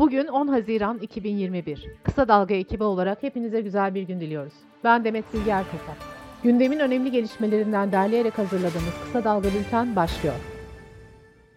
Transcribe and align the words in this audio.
Bugün 0.00 0.26
10 0.26 0.46
Haziran 0.48 0.98
2021. 0.98 1.86
Kısa 2.02 2.28
Dalga 2.28 2.54
ekibi 2.54 2.84
olarak 2.84 3.22
hepinize 3.22 3.60
güzel 3.60 3.94
bir 3.94 4.02
gün 4.02 4.20
diliyoruz. 4.20 4.52
Ben 4.84 5.04
Demet 5.04 5.34
Bilge 5.34 5.50
Erkasap. 5.50 5.96
Gündemin 6.42 6.78
önemli 6.78 7.10
gelişmelerinden 7.10 7.92
derleyerek 7.92 8.38
hazırladığımız 8.38 8.94
Kısa 9.04 9.24
Dalga 9.24 9.48
Bülten 9.48 9.96
başlıyor. 9.96 10.34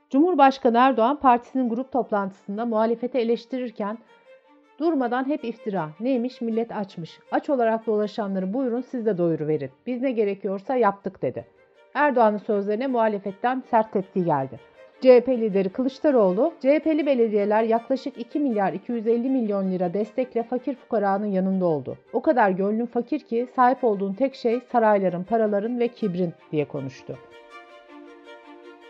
Cumhurbaşkanı 0.10 0.78
Erdoğan 0.78 1.20
partisinin 1.20 1.70
grup 1.70 1.92
toplantısında 1.92 2.66
muhalefete 2.66 3.22
eleştirirken 3.22 3.98
durmadan 4.80 5.28
hep 5.28 5.44
iftira. 5.44 5.90
Neymiş 6.00 6.42
millet 6.42 6.72
açmış. 6.72 7.20
Aç 7.32 7.50
olarak 7.50 7.88
dolaşanları 7.88 8.54
buyurun 8.54 8.82
siz 8.82 9.06
de 9.06 9.18
doyuruverin. 9.18 9.72
Biz 9.88 10.02
ne 10.02 10.12
gerekiyorsa 10.12 10.76
yaptık 10.76 11.22
dedi. 11.22 11.46
Erdoğan'ın 11.94 12.38
sözlerine 12.38 12.88
muhalefetten 12.88 13.64
sert 13.72 13.94
tepki 13.94 14.26
geldi. 14.26 14.73
CHP 15.02 15.28
lideri 15.30 15.70
Kılıçdaroğlu, 15.70 16.54
CHP'li 16.60 17.06
belediyeler 17.06 17.64
yaklaşık 17.64 18.18
2 18.18 18.40
milyar 18.40 18.74
250 18.74 19.30
milyon 19.30 19.72
lira 19.72 19.94
destekle 19.94 20.44
fakir 20.44 20.76
fukaranın 20.76 21.26
yanında 21.26 21.66
oldu. 21.66 21.98
O 22.14 22.22
kadar 22.22 22.50
gönlün 22.50 22.86
fakir 22.86 23.20
ki 23.20 23.48
sahip 23.56 23.84
olduğun 23.84 24.14
tek 24.14 24.36
şey 24.36 24.60
sarayların, 24.72 25.24
paraların 25.24 25.80
ve 25.80 25.88
kibrin 25.88 26.34
diye 26.52 26.66
konuştu. 26.66 27.18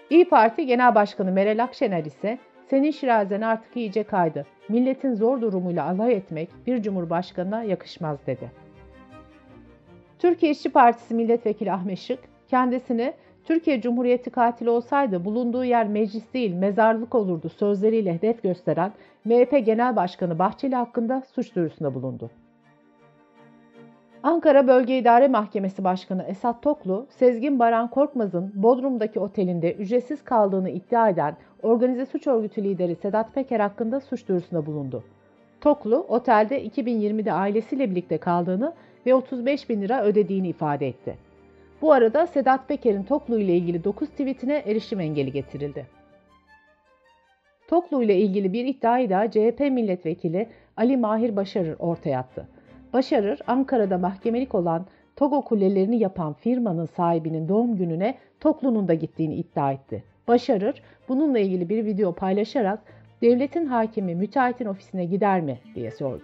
İyi 0.10 0.30
Parti 0.30 0.66
Genel 0.66 0.96
Başkanı 0.96 1.32
Meral 1.32 1.64
Akşener 1.64 2.06
ise 2.06 2.38
senin 2.70 2.92
şirazen 2.92 3.42
artık 3.42 3.78
iyice 3.78 4.04
kaydı. 4.04 4.46
Milletin 4.70 5.14
zor 5.14 5.42
durumuyla 5.42 5.86
alay 5.86 6.14
etmek 6.14 6.50
bir 6.68 6.82
cumhurbaşkanına 6.82 7.64
yakışmaz 7.64 8.18
dedi. 8.28 8.52
Türkiye 10.20 10.52
İşçi 10.52 10.70
Partisi 10.70 11.14
Milletvekili 11.14 11.72
Ahmet 11.72 12.00
Şık 12.00 12.20
kendisini 12.48 13.14
Türkiye 13.44 13.82
Cumhuriyeti 13.82 14.30
katili 14.30 14.70
olsaydı 14.70 15.26
bulunduğu 15.26 15.64
yer 15.64 15.88
meclis 15.88 16.34
değil 16.34 16.54
mezarlık 16.54 17.16
olurdu 17.16 17.50
sözleriyle 17.50 18.14
hedef 18.14 18.44
gösteren 18.44 18.92
MHP 19.26 19.66
Genel 19.66 19.96
Başkanı 19.96 20.40
Bahçeli 20.40 20.76
hakkında 20.76 21.24
suç 21.36 21.56
duyurusunda 21.56 21.96
bulundu. 21.96 22.30
Ankara 24.24 24.68
Bölge 24.68 24.98
İdare 24.98 25.28
Mahkemesi 25.28 25.84
Başkanı 25.84 26.24
Esat 26.24 26.62
Toklu, 26.62 27.06
Sezgin 27.10 27.60
Baran 27.60 27.90
Korkmaz'ın 27.90 28.52
Bodrum'daki 28.56 29.20
otelinde 29.20 29.74
ücretsiz 29.74 30.24
kaldığını 30.24 30.70
iddia 30.70 31.10
eden 31.10 31.36
organize 31.62 32.06
suç 32.06 32.28
örgütü 32.28 32.64
lideri 32.64 32.96
Sedat 32.96 33.34
Peker 33.34 33.60
hakkında 33.60 34.00
suç 34.00 34.28
duyurusunda 34.28 34.66
bulundu. 34.66 35.04
Toklu, 35.62 36.06
otelde 36.10 36.66
2020'de 36.66 37.34
ailesiyle 37.34 37.92
birlikte 37.92 38.18
kaldığını 38.18 38.74
ve 39.06 39.14
35 39.16 39.70
bin 39.70 39.82
lira 39.82 40.04
ödediğini 40.04 40.48
ifade 40.48 40.88
etti. 40.88 41.33
Bu 41.84 41.92
arada 41.92 42.28
Sedat 42.28 42.68
Peker'in 42.68 43.04
Toklu 43.04 43.40
ile 43.40 43.56
ilgili 43.56 43.84
9 43.84 44.10
tweetine 44.10 44.64
erişim 44.66 45.00
engeli 45.00 45.32
getirildi. 45.32 45.86
Toklu 47.68 48.04
ile 48.04 48.16
ilgili 48.16 48.54
bir 48.54 48.66
iddiayı 48.66 49.10
da 49.10 49.32
CHP 49.32 49.60
milletvekili 49.60 50.50
Ali 50.78 50.98
Mahir 50.98 51.36
Başarır 51.36 51.76
ortaya 51.80 52.20
attı. 52.20 52.48
Başarır, 52.94 53.40
Ankara'da 53.48 53.98
mahkemelik 53.98 54.56
olan 54.56 54.86
Togo 55.16 55.42
kulelerini 55.42 56.00
yapan 56.00 56.34
firmanın 56.34 56.86
sahibinin 56.86 57.48
doğum 57.48 57.78
gününe 57.78 58.18
Toklu'nun 58.40 58.88
da 58.88 58.94
gittiğini 58.94 59.36
iddia 59.36 59.72
etti. 59.72 60.04
Başarır, 60.28 60.82
bununla 61.10 61.40
ilgili 61.40 61.70
bir 61.70 61.86
video 61.86 62.14
paylaşarak 62.14 62.80
devletin 63.22 63.66
hakimi 63.66 64.16
müteahhitin 64.16 64.66
ofisine 64.66 65.06
gider 65.06 65.42
mi 65.42 65.60
diye 65.76 65.92
sordu. 65.92 66.24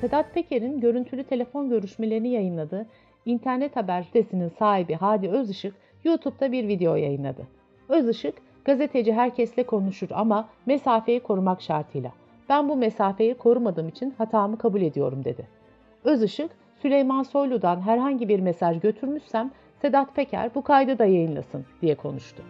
Sedat 0.00 0.34
Peker'in 0.34 0.80
görüntülü 0.80 1.24
telefon 1.24 1.68
görüşmelerini 1.68 2.28
yayınladığı 2.28 2.86
internet 3.26 3.76
haber 3.76 4.02
sitesinin 4.02 4.48
sahibi 4.48 4.94
Hadi 4.94 5.28
Özışık 5.28 5.74
YouTube'da 6.04 6.52
bir 6.52 6.68
video 6.68 6.94
yayınladı. 6.94 7.46
Özışık, 7.88 8.34
gazeteci 8.64 9.12
herkesle 9.12 9.62
konuşur 9.62 10.08
ama 10.10 10.48
mesafeyi 10.66 11.20
korumak 11.20 11.62
şartıyla. 11.62 12.12
Ben 12.48 12.68
bu 12.68 12.76
mesafeyi 12.76 13.34
korumadığım 13.34 13.88
için 13.88 14.14
hatamı 14.18 14.58
kabul 14.58 14.80
ediyorum 14.80 15.24
dedi. 15.24 15.48
Özışık, 16.04 16.50
Süleyman 16.82 17.22
Soylu'dan 17.22 17.80
herhangi 17.80 18.28
bir 18.28 18.40
mesaj 18.40 18.80
götürmüşsem 18.80 19.50
Sedat 19.82 20.14
Peker 20.16 20.50
bu 20.54 20.62
kaydı 20.62 20.98
da 20.98 21.04
yayınlasın 21.04 21.64
diye 21.82 21.94
konuştu. 21.94 22.42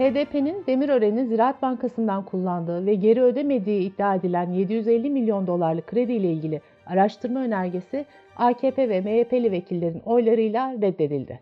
HDP'nin 0.00 0.64
Demirören'in 0.66 1.24
Ziraat 1.24 1.62
Bankası'ndan 1.62 2.24
kullandığı 2.24 2.86
ve 2.86 2.94
geri 2.94 3.22
ödemediği 3.22 3.80
iddia 3.80 4.14
edilen 4.14 4.50
750 4.50 5.10
milyon 5.10 5.46
dolarlık 5.46 5.86
kredi 5.86 6.12
ile 6.12 6.32
ilgili 6.32 6.60
araştırma 6.86 7.40
önergesi 7.40 8.06
AKP 8.36 8.88
ve 8.88 9.00
MHP'li 9.00 9.52
vekillerin 9.52 10.02
oylarıyla 10.06 10.72
reddedildi. 10.72 11.40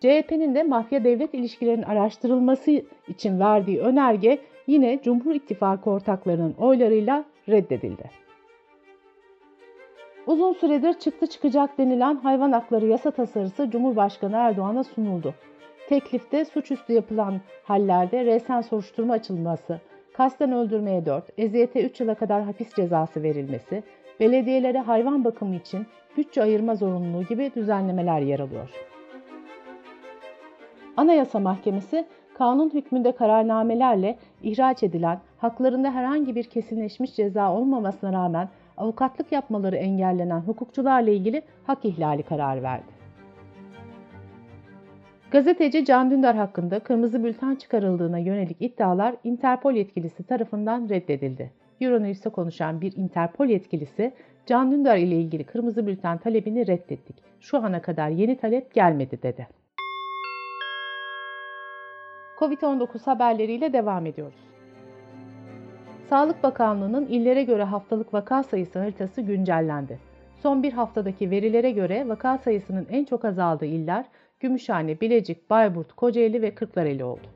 CHP'nin 0.00 0.54
de 0.54 0.62
mafya 0.62 1.04
devlet 1.04 1.34
ilişkilerinin 1.34 1.82
araştırılması 1.82 2.82
için 3.08 3.40
verdiği 3.40 3.80
önerge 3.80 4.38
yine 4.66 5.00
Cumhur 5.02 5.34
İttifakı 5.34 5.90
ortaklarının 5.90 6.54
oylarıyla 6.58 7.24
reddedildi. 7.48 8.10
Uzun 10.26 10.52
süredir 10.52 10.92
çıktı 10.92 11.26
çıkacak 11.26 11.78
denilen 11.78 12.16
hayvan 12.16 12.52
hakları 12.52 12.86
yasa 12.86 13.10
tasarısı 13.10 13.70
Cumhurbaşkanı 13.70 14.36
Erdoğan'a 14.36 14.84
sunuldu. 14.84 15.34
Teklifte 15.88 16.44
suçüstü 16.44 16.92
yapılan 16.92 17.40
hallerde 17.64 18.24
resen 18.24 18.60
soruşturma 18.60 19.14
açılması, 19.14 19.80
kasten 20.12 20.52
öldürmeye 20.52 21.06
4, 21.06 21.24
eziyete 21.38 21.86
3 21.86 22.00
yıla 22.00 22.14
kadar 22.14 22.42
hapis 22.42 22.74
cezası 22.74 23.22
verilmesi, 23.22 23.82
belediyelere 24.20 24.78
hayvan 24.78 25.24
bakımı 25.24 25.56
için 25.56 25.86
bütçe 26.16 26.42
ayırma 26.42 26.74
zorunluluğu 26.74 27.24
gibi 27.24 27.52
düzenlemeler 27.54 28.20
yer 28.20 28.40
alıyor. 28.40 28.70
Anayasa 30.96 31.40
Mahkemesi, 31.40 32.06
kanun 32.34 32.70
hükmünde 32.74 33.12
kararnamelerle 33.12 34.18
ihraç 34.42 34.82
edilen, 34.82 35.20
haklarında 35.38 35.90
herhangi 35.90 36.34
bir 36.34 36.44
kesinleşmiş 36.44 37.16
ceza 37.16 37.52
olmamasına 37.52 38.12
rağmen 38.12 38.48
avukatlık 38.76 39.32
yapmaları 39.32 39.76
engellenen 39.76 40.40
hukukçularla 40.40 41.10
ilgili 41.10 41.42
hak 41.66 41.84
ihlali 41.84 42.22
kararı 42.22 42.62
verdi. 42.62 42.93
Gazeteci 45.34 45.84
Can 45.84 46.10
Dündar 46.10 46.36
hakkında 46.36 46.80
kırmızı 46.80 47.24
bülten 47.24 47.54
çıkarıldığına 47.54 48.18
yönelik 48.18 48.56
iddialar 48.60 49.14
Interpol 49.24 49.72
yetkilisi 49.72 50.24
tarafından 50.24 50.88
reddedildi. 50.88 51.50
Euronews'te 51.80 52.30
konuşan 52.30 52.80
bir 52.80 52.96
Interpol 52.96 53.46
yetkilisi, 53.46 54.12
Can 54.46 54.72
Dündar 54.72 54.96
ile 54.96 55.16
ilgili 55.16 55.44
kırmızı 55.44 55.86
bülten 55.86 56.18
talebini 56.18 56.66
reddettik. 56.66 57.16
Şu 57.40 57.58
ana 57.58 57.82
kadar 57.82 58.08
yeni 58.08 58.36
talep 58.36 58.74
gelmedi 58.74 59.22
dedi. 59.22 59.48
Covid-19 62.38 63.04
haberleriyle 63.04 63.72
devam 63.72 64.06
ediyoruz. 64.06 64.40
Sağlık 66.08 66.42
Bakanlığı'nın 66.42 67.06
illere 67.06 67.42
göre 67.42 67.64
haftalık 67.64 68.14
vaka 68.14 68.42
sayısı 68.42 68.78
haritası 68.78 69.20
güncellendi. 69.20 69.98
Son 70.42 70.62
bir 70.62 70.72
haftadaki 70.72 71.30
verilere 71.30 71.70
göre 71.70 72.08
vaka 72.08 72.38
sayısının 72.38 72.86
en 72.90 73.04
çok 73.04 73.24
azaldığı 73.24 73.66
iller 73.66 74.04
Gümüşhane, 74.44 75.00
Bilecik, 75.00 75.50
Bayburt, 75.50 75.92
Kocaeli 75.92 76.42
ve 76.42 76.54
Kırklareli 76.54 77.04
oldu. 77.04 77.26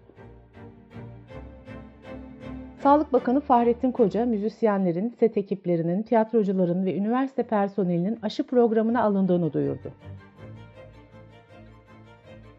Sağlık 2.83 3.13
Bakanı 3.13 3.41
Fahrettin 3.41 3.93
Koca, 3.93 4.27
müzisyenlerin, 4.27 5.09
set 5.09 5.37
ekiplerinin, 5.37 6.03
tiyatrocuların 6.03 6.87
ve 6.87 6.97
üniversite 6.97 7.43
personelinin 7.43 8.19
aşı 8.23 8.47
programına 8.47 9.03
alındığını 9.03 9.53
duyurdu. 9.53 9.93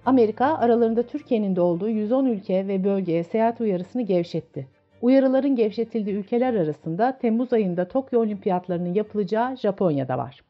Amerika, 0.06 0.58
aralarında 0.58 1.04
Türkiye'nin 1.04 1.56
de 1.56 1.62
olduğu 1.62 1.90
110 1.90 2.26
ülke 2.26 2.68
ve 2.68 2.84
bölgeye 2.84 3.24
seyahat 3.24 3.62
uyarısını 3.62 4.02
gevşetti. 4.02 4.68
Uyarıların 5.02 5.56
gevşetildiği 5.56 6.16
ülkeler 6.16 6.54
arasında 6.54 7.18
Temmuz 7.18 7.54
ayında 7.54 7.88
Tokyo 7.88 8.20
Olimpiyatlarının 8.20 8.94
yapılacağı 8.94 9.58
Japonya'da 9.58 10.18
var. 10.18 10.49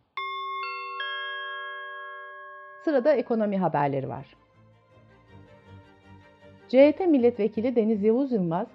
Sırada 2.89 3.13
ekonomi 3.13 3.57
haberleri 3.57 4.09
var. 4.09 4.25
CHP 6.67 6.99
milletvekili 7.07 7.75
Deniz 7.75 8.03
Yavuz 8.03 8.31
Yılmaz, 8.31 8.67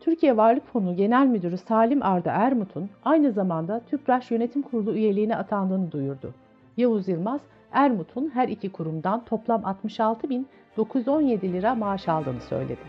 Türkiye 0.00 0.36
Varlık 0.36 0.66
Fonu 0.66 0.96
Genel 0.96 1.26
Müdürü 1.26 1.58
Salim 1.58 2.02
Arda 2.02 2.30
Ermut'un 2.30 2.90
aynı 3.04 3.32
zamanda 3.32 3.80
TÜPRAŞ 3.80 4.30
Yönetim 4.30 4.62
Kurulu 4.62 4.94
üyeliğine 4.94 5.36
atandığını 5.36 5.92
duyurdu. 5.92 6.34
Yavuz 6.76 7.08
Yılmaz, 7.08 7.40
Ermut'un 7.72 8.30
her 8.34 8.48
iki 8.48 8.72
kurumdan 8.72 9.24
toplam 9.24 9.60
66.917 9.60 11.52
lira 11.52 11.74
maaş 11.74 12.08
aldığını 12.08 12.40
söyledi. 12.40 12.82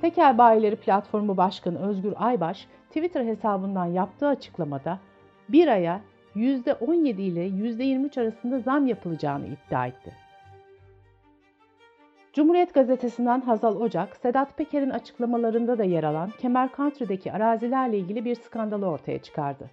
Tekel 0.00 0.38
Bayileri 0.38 0.76
Platformu 0.76 1.36
Başkanı 1.36 1.78
Özgür 1.88 2.12
Aybaş, 2.16 2.66
Twitter 2.88 3.24
hesabından 3.24 3.86
yaptığı 3.86 4.28
açıklamada 4.28 4.98
bir 5.48 5.68
aya 5.68 6.00
%17 6.36 7.20
ile 7.20 7.46
%23 7.46 8.20
arasında 8.20 8.58
zam 8.58 8.86
yapılacağını 8.86 9.46
iddia 9.46 9.86
etti. 9.86 10.12
Cumhuriyet 12.32 12.74
Gazetesi'nden 12.74 13.40
Hazal 13.40 13.80
Ocak, 13.80 14.16
Sedat 14.16 14.56
Peker'in 14.56 14.90
açıklamalarında 14.90 15.78
da 15.78 15.84
yer 15.84 16.04
alan 16.04 16.30
Kemer 16.38 16.68
Country'deki 16.76 17.32
arazilerle 17.32 17.98
ilgili 17.98 18.24
bir 18.24 18.34
skandalı 18.34 18.86
ortaya 18.86 19.18
çıkardı. 19.18 19.70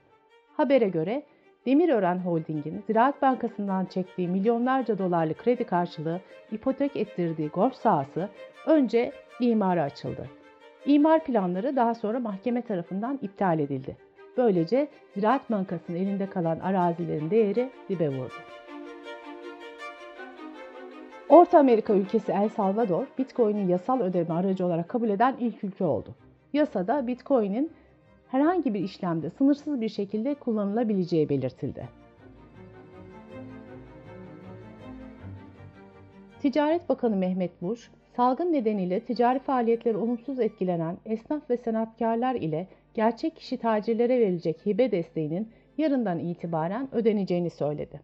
Habere 0.53 0.89
göre 0.89 1.23
Demirören 1.65 2.17
Holding'in 2.17 2.83
Ziraat 2.87 3.21
Bankası'ndan 3.21 3.85
çektiği 3.85 4.27
milyonlarca 4.27 4.97
dolarlık 4.97 5.37
kredi 5.37 5.63
karşılığı 5.63 6.21
ipotek 6.51 6.95
ettirdiği 6.95 7.49
golf 7.49 7.75
sahası 7.75 8.29
önce 8.65 9.11
imara 9.39 9.83
açıldı. 9.83 10.29
İmar 10.85 11.23
planları 11.23 11.75
daha 11.75 11.95
sonra 11.95 12.19
mahkeme 12.19 12.61
tarafından 12.61 13.19
iptal 13.21 13.59
edildi. 13.59 14.06
Böylece 14.37 14.87
Ziraat 15.13 15.51
Bankası'nın 15.51 15.97
elinde 15.97 16.29
kalan 16.29 16.59
arazilerin 16.59 17.29
değeri 17.29 17.69
dibe 17.89 18.09
vurdu. 18.09 18.33
Orta 21.29 21.59
Amerika 21.59 21.93
ülkesi 21.93 22.31
El 22.31 22.49
Salvador, 22.49 23.05
Bitcoin'in 23.17 23.67
yasal 23.67 24.01
ödeme 24.01 24.33
aracı 24.33 24.65
olarak 24.65 24.89
kabul 24.89 25.09
eden 25.09 25.35
ilk 25.39 25.63
ülke 25.63 25.83
oldu. 25.83 26.15
Yasada 26.53 27.07
Bitcoin'in 27.07 27.71
herhangi 28.27 28.73
bir 28.73 28.79
işlemde 28.79 29.29
sınırsız 29.29 29.81
bir 29.81 29.89
şekilde 29.89 30.33
kullanılabileceği 30.35 31.29
belirtildi. 31.29 31.89
Ticaret 36.39 36.89
Bakanı 36.89 37.15
Mehmet 37.15 37.61
Buş, 37.61 37.91
salgın 38.17 38.53
nedeniyle 38.53 38.99
ticari 38.99 39.39
faaliyetleri 39.39 39.97
olumsuz 39.97 40.39
etkilenen 40.39 40.97
esnaf 41.05 41.49
ve 41.49 41.57
sanatkarlar 41.57 42.35
ile 42.35 42.67
gerçek 42.93 43.35
kişi 43.35 43.57
tacirlere 43.57 44.19
verilecek 44.19 44.65
hibe 44.65 44.91
desteğinin 44.91 45.51
yarından 45.77 46.19
itibaren 46.19 46.87
ödeneceğini 46.91 47.49
söyledi. 47.49 48.01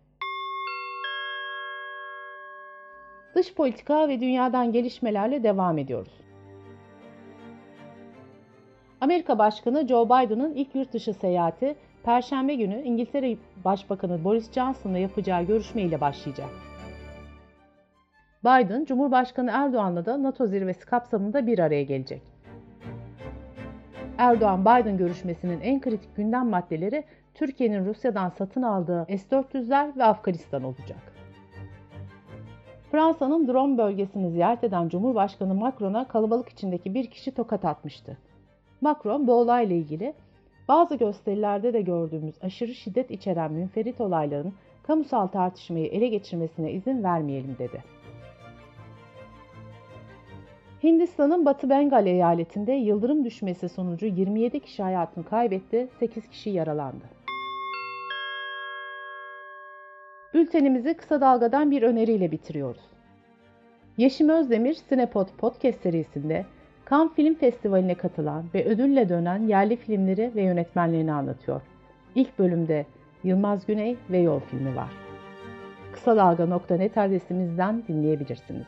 Dış 3.35 3.53
politika 3.53 4.09
ve 4.09 4.21
dünyadan 4.21 4.71
gelişmelerle 4.71 5.43
devam 5.43 5.77
ediyoruz. 5.77 6.13
Amerika 9.01 9.39
Başkanı 9.39 9.87
Joe 9.87 10.05
Biden'ın 10.05 10.53
ilk 10.53 10.75
yurt 10.75 10.93
dışı 10.93 11.13
seyahati 11.13 11.75
Perşembe 12.03 12.55
günü 12.55 12.81
İngiltere 12.81 13.37
Başbakanı 13.65 14.23
Boris 14.23 14.51
Johnson'la 14.51 14.97
yapacağı 14.97 15.43
görüşmeyle 15.43 16.01
başlayacak. 16.01 16.72
Biden, 18.43 18.85
Cumhurbaşkanı 18.85 19.51
Erdoğan'la 19.53 20.05
da 20.05 20.23
NATO 20.23 20.45
zirvesi 20.45 20.85
kapsamında 20.85 21.47
bir 21.47 21.59
araya 21.59 21.83
gelecek. 21.83 22.21
Erdoğan-Biden 24.17 24.97
görüşmesinin 24.97 25.61
en 25.61 25.81
kritik 25.81 26.15
gündem 26.15 26.49
maddeleri 26.49 27.03
Türkiye'nin 27.33 27.85
Rusya'dan 27.85 28.29
satın 28.29 28.61
aldığı 28.61 29.05
S-400'ler 29.05 29.97
ve 29.97 30.03
Afganistan 30.03 30.63
olacak. 30.63 31.13
Fransa'nın 32.91 33.47
drone 33.47 33.77
bölgesini 33.77 34.31
ziyaret 34.31 34.63
eden 34.63 34.89
Cumhurbaşkanı 34.89 35.53
Macron'a 35.53 36.07
kalabalık 36.07 36.49
içindeki 36.49 36.93
bir 36.93 37.07
kişi 37.07 37.31
tokat 37.31 37.65
atmıştı. 37.65 38.17
Macron 38.81 39.27
bu 39.27 39.33
olayla 39.33 39.75
ilgili 39.75 40.13
bazı 40.67 40.95
gösterilerde 40.95 41.73
de 41.73 41.81
gördüğümüz 41.81 42.35
aşırı 42.41 42.73
şiddet 42.73 43.11
içeren 43.11 43.51
münferit 43.51 44.01
olayların 44.01 44.53
kamusal 44.87 45.27
tartışmayı 45.27 45.85
ele 45.85 46.07
geçirmesine 46.07 46.71
izin 46.71 47.03
vermeyelim 47.03 47.55
dedi. 47.59 48.02
Hindistan'ın 50.83 51.45
Batı 51.45 51.69
Bengal 51.69 52.07
eyaletinde 52.07 52.71
yıldırım 52.71 53.25
düşmesi 53.25 53.69
sonucu 53.69 54.05
27 54.05 54.59
kişi 54.59 54.83
hayatını 54.83 55.25
kaybetti, 55.25 55.87
8 55.99 56.27
kişi 56.27 56.49
yaralandı. 56.49 57.03
Bültenimizi 60.33 60.93
kısa 60.93 61.21
dalgadan 61.21 61.71
bir 61.71 61.83
öneriyle 61.83 62.31
bitiriyoruz. 62.31 62.81
Yeşim 63.97 64.29
Özdemir 64.29 64.73
Sinepod 64.73 65.27
Podcast 65.37 65.81
serisinde 65.81 66.45
Cannes 66.89 67.13
Film 67.13 67.35
Festivali'ne 67.35 67.95
katılan 67.95 68.45
ve 68.53 68.65
ödülle 68.65 69.09
dönen 69.09 69.47
yerli 69.47 69.75
filmleri 69.75 70.31
ve 70.35 70.41
yönetmenlerini 70.41 71.13
anlatıyor. 71.13 71.61
İlk 72.15 72.39
bölümde 72.39 72.85
Yılmaz 73.23 73.65
Güney 73.65 73.97
ve 74.09 74.17
Yol 74.17 74.39
filmi 74.39 74.75
var. 74.75 74.91
Kısa 75.93 76.17
Dalga.net 76.17 76.97
adresimizden 76.97 77.83
dinleyebilirsiniz. 77.87 78.67